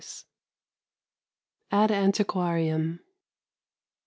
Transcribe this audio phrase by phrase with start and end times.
[1.69, 3.01] AD ANTIQUARIUM.